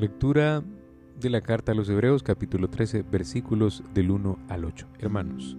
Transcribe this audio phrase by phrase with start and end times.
[0.00, 0.62] Lectura
[1.20, 4.86] de la carta a los Hebreos capítulo 13 versículos del 1 al 8.
[4.98, 5.58] Hermanos,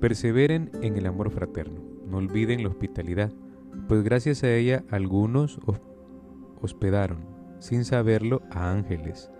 [0.00, 3.32] perseveren en el amor fraterno, no olviden la hospitalidad,
[3.88, 5.58] pues gracias a ella algunos
[6.60, 7.24] hospedaron,
[7.58, 9.30] sin saberlo, a ángeles.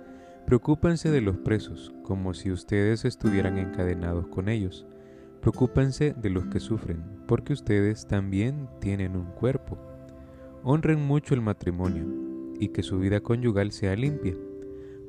[0.46, 4.86] Preocúpense de los presos, como si ustedes estuvieran encadenados con ellos.
[5.42, 9.76] Preocúpense de los que sufren, porque ustedes también tienen un cuerpo.
[10.62, 12.29] Honren mucho el matrimonio
[12.60, 14.36] y que su vida conyugal sea limpia,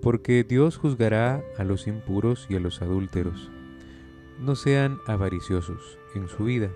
[0.02, 3.52] porque Dios juzgará a los impuros y a los adúlteros.
[4.40, 6.72] No sean avariciosos en su vida.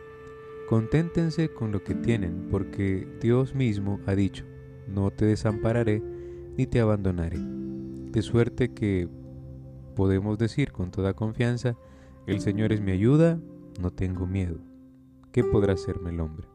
[0.70, 4.46] Conténtense con lo que tienen, porque Dios mismo ha dicho,
[4.88, 6.04] no te desampararé
[6.58, 7.40] ni te abandonaré.
[7.40, 9.08] De suerte que
[9.96, 11.78] podemos decir con toda confianza,
[12.28, 13.40] el Señor es mi ayuda,
[13.80, 14.58] no tengo miedo.
[15.32, 16.55] ¿Qué podrá hacerme el hombre?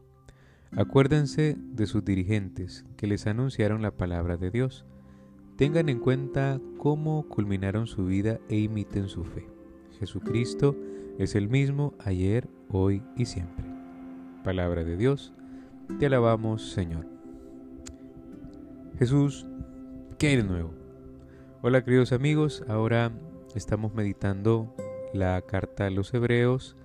[0.77, 4.85] Acuérdense de sus dirigentes que les anunciaron la palabra de Dios.
[5.57, 9.49] Tengan en cuenta cómo culminaron su vida e imiten su fe.
[9.99, 10.77] Jesucristo
[11.19, 13.65] es el mismo ayer, hoy y siempre.
[14.45, 15.33] Palabra de Dios,
[15.99, 17.05] te alabamos Señor.
[18.97, 19.45] Jesús,
[20.17, 20.73] ¿qué hay de nuevo?
[21.61, 23.11] Hola queridos amigos, ahora
[23.55, 24.73] estamos meditando
[25.13, 26.77] la carta a los hebreos,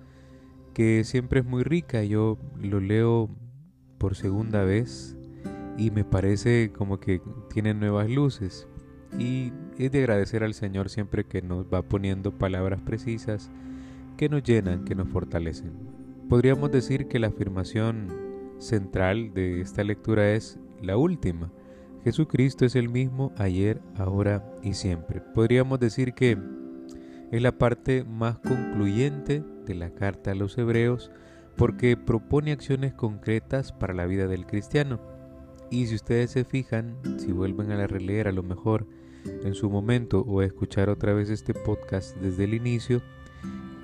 [0.73, 3.29] que siempre es muy rica, yo lo leo
[3.97, 5.17] por segunda vez
[5.77, 7.21] y me parece como que
[7.53, 8.67] tiene nuevas luces.
[9.17, 13.51] Y es de agradecer al Señor siempre que nos va poniendo palabras precisas
[14.17, 15.71] que nos llenan, que nos fortalecen.
[16.27, 18.07] Podríamos decir que la afirmación
[18.59, 21.51] central de esta lectura es la última.
[22.03, 25.21] Jesucristo es el mismo ayer, ahora y siempre.
[25.21, 26.37] Podríamos decir que
[27.31, 31.11] es la parte más concluyente de la carta a los hebreos
[31.57, 35.01] porque propone acciones concretas para la vida del cristiano.
[35.69, 38.87] Y si ustedes se fijan, si vuelven a la releer a lo mejor
[39.43, 43.01] en su momento o a escuchar otra vez este podcast desde el inicio,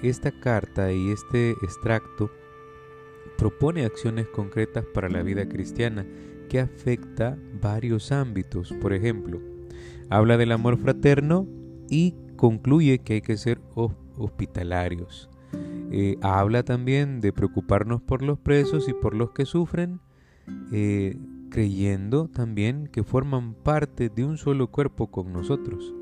[0.01, 2.29] esta carta y este extracto
[3.37, 6.05] propone acciones concretas para la vida cristiana
[6.49, 8.73] que afecta varios ámbitos.
[8.81, 9.41] Por ejemplo,
[10.09, 11.47] habla del amor fraterno
[11.89, 13.59] y concluye que hay que ser
[14.17, 15.29] hospitalarios.
[15.95, 19.99] Eh, habla también de preocuparnos por los presos y por los que sufren,
[20.71, 21.15] eh,
[21.51, 25.93] creyendo también que forman parte de un solo cuerpo con nosotros.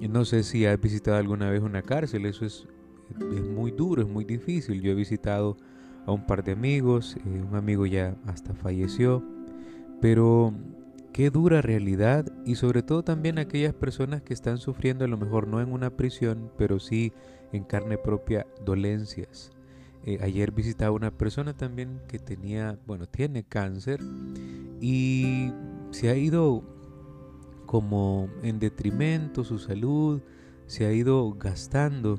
[0.00, 2.66] No sé si has visitado alguna vez una cárcel, eso es,
[3.10, 4.80] es muy duro, es muy difícil.
[4.80, 5.58] Yo he visitado
[6.06, 9.22] a un par de amigos, eh, un amigo ya hasta falleció,
[10.00, 10.54] pero
[11.12, 15.46] qué dura realidad y sobre todo también aquellas personas que están sufriendo a lo mejor
[15.46, 17.12] no en una prisión, pero sí
[17.52, 19.50] en carne propia dolencias.
[20.04, 24.00] Eh, ayer visitaba una persona también que tenía, bueno, tiene cáncer
[24.80, 25.52] y
[25.90, 26.64] se ha ido
[27.66, 30.20] como en detrimento su salud,
[30.66, 32.18] se ha ido gastando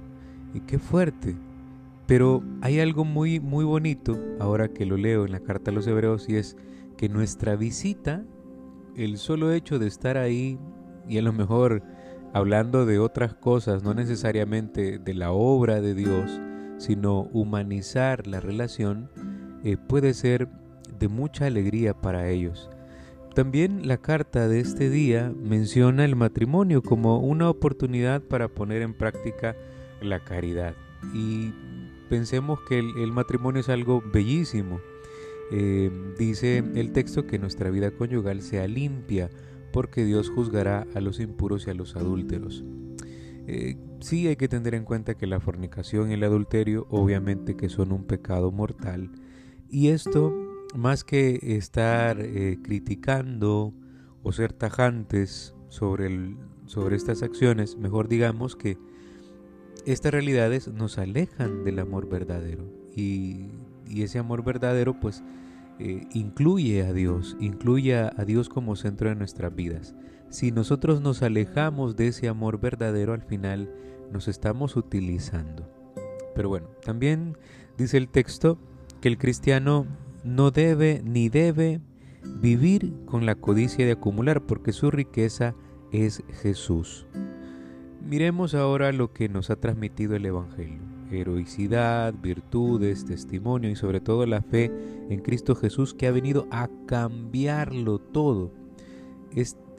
[0.54, 1.36] y qué fuerte.
[2.06, 5.88] Pero hay algo muy muy bonito ahora que lo leo en la carta a los
[5.88, 6.56] hebreos y es
[6.98, 8.24] que nuestra visita,
[8.96, 10.60] el solo hecho de estar ahí
[11.08, 11.84] y a lo mejor
[12.34, 16.42] hablando de otras cosas, no necesariamente de la obra de Dios,
[16.78, 19.10] sino humanizar la relación,
[19.64, 20.50] eh, puede ser
[21.00, 22.70] de mucha alegría para ellos.
[23.34, 28.94] También la carta de este día menciona el matrimonio como una oportunidad para poner en
[28.94, 29.56] práctica
[30.02, 30.76] la caridad.
[31.14, 31.52] Y
[32.10, 34.80] pensemos que el, matrimonio es algo bellísimo.
[35.56, 39.30] Eh, dice el texto que nuestra vida conyugal sea limpia,
[39.72, 42.64] porque Dios juzgará a los impuros y a los adúlteros.
[43.46, 47.70] Eh, sí hay que tener en cuenta que la fornicación y el adulterio obviamente que
[47.70, 49.12] son un pecado mortal
[49.70, 50.34] y esto
[50.76, 53.76] más que estar eh, criticando
[54.24, 56.36] o ser tajantes sobre,
[56.66, 58.80] sobre estas acciones, mejor digamos que
[59.86, 62.64] estas realidades nos alejan del amor verdadero
[62.96, 63.50] y,
[63.88, 65.24] y ese amor verdadero pues
[65.80, 69.96] eh, incluye a Dios, incluye a Dios como centro de nuestras vidas.
[70.30, 73.70] Si nosotros nos alejamos de ese amor verdadero, al final
[74.12, 75.70] nos estamos utilizando.
[76.36, 77.38] Pero bueno, también
[77.78, 78.58] dice el texto
[79.02, 79.86] que el cristiano
[80.24, 81.82] no debe ni debe
[82.40, 85.56] vivir con la codicia de acumular, porque su riqueza
[85.92, 87.06] es Jesús.
[88.02, 94.26] Miremos ahora lo que nos ha transmitido el Evangelio heroicidad, virtudes, testimonio y sobre todo
[94.26, 94.72] la fe
[95.10, 98.52] en Cristo Jesús que ha venido a cambiarlo todo.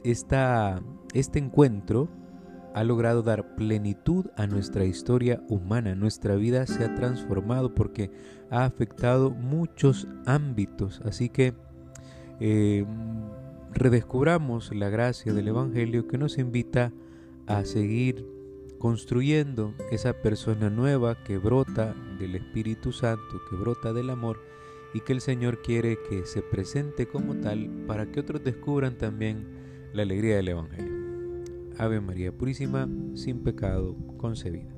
[0.03, 0.81] Esta,
[1.13, 2.09] este encuentro
[2.73, 5.95] ha logrado dar plenitud a nuestra historia humana.
[5.95, 8.11] Nuestra vida se ha transformado porque
[8.49, 11.01] ha afectado muchos ámbitos.
[11.05, 11.53] Así que
[12.41, 12.85] eh,
[13.73, 16.91] redescubramos la gracia del Evangelio que nos invita
[17.47, 18.34] a seguir
[18.85, 24.39] construyendo esa persona nueva que brota del Espíritu Santo, que brota del amor
[24.93, 29.47] y que el Señor quiere que se presente como tal para que otros descubran también
[29.91, 30.93] la alegría del Evangelio.
[31.79, 34.74] Ave María Purísima, sin pecado concebida.